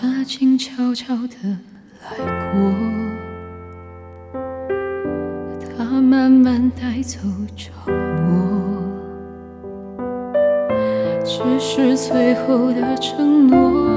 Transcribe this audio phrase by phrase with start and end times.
[0.00, 1.34] 他静悄悄的
[2.02, 2.16] 来
[2.52, 2.72] 过，
[5.76, 7.18] 他慢慢带走。
[11.22, 13.89] 只是最后的承诺。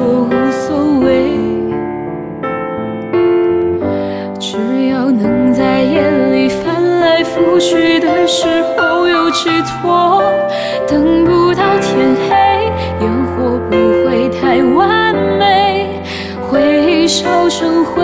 [0.00, 1.36] 说无所谓，
[4.38, 4.56] 只
[4.88, 6.00] 要能在夜
[6.32, 8.46] 里翻来覆去的时
[8.78, 10.22] 候有寄托，
[10.88, 12.34] 等不到天黑，
[13.02, 13.76] 烟火不
[14.06, 16.00] 会太完美，
[16.48, 18.02] 回忆烧成灰，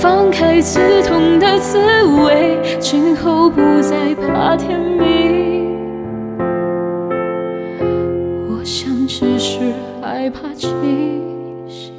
[0.00, 1.78] 放开刺痛的滋
[2.24, 5.76] 味，今后不再怕天明。
[8.48, 9.58] 我想只是
[10.00, 10.70] 害怕清
[11.68, 11.92] 醒。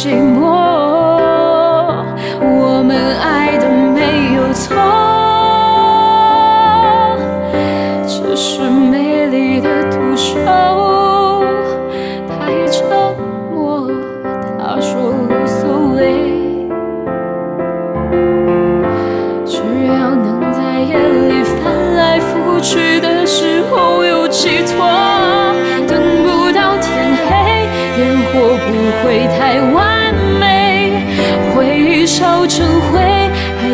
[0.00, 0.59] 寂寞。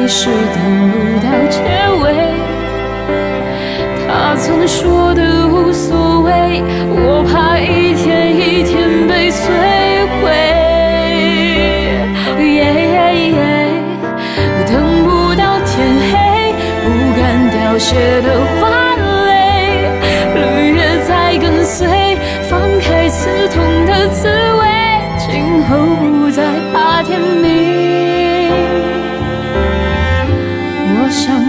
[0.06, 0.39] 还是等
[0.93, 1.59] 不到结
[2.00, 2.05] 尾。
[4.06, 6.62] 他曾说的无所谓，
[6.94, 9.43] 我怕一天一天被摧
[10.22, 10.31] 毁。
[14.69, 14.72] 等
[15.03, 15.75] 不到天
[16.06, 16.87] 黑，不
[17.19, 18.28] 敢凋谢的
[18.61, 18.71] 花
[19.27, 19.91] 蕾，
[20.37, 20.39] 绿
[20.77, 22.16] 叶在跟随，
[22.49, 24.62] 放开刺痛的滋味，
[25.19, 25.27] 今
[25.65, 27.46] 后不再怕天明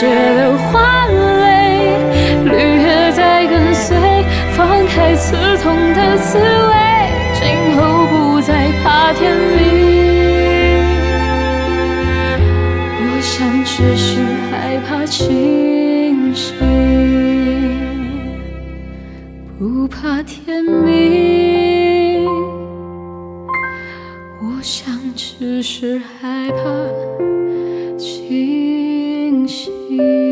[0.00, 1.98] 谢的花蕾，
[2.46, 3.94] 绿叶在跟随，
[4.56, 6.74] 放开刺痛的滋味，
[7.34, 9.60] 今后不再怕天明。
[12.96, 14.20] 我想只是
[14.50, 16.56] 害怕清醒，
[19.58, 22.24] 不怕天明。
[24.40, 26.62] 我想只是害怕
[29.90, 30.29] 清醒。